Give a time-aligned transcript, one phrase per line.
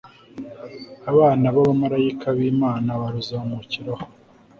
[1.09, 4.05] Abonabamaraika blmana baruzamukiraho